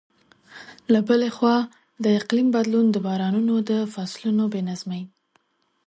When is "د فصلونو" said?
3.69-4.43